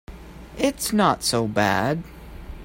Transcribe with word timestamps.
It's 0.57 0.91
not 0.91 1.21
so 1.21 1.47
bad. 1.47 2.01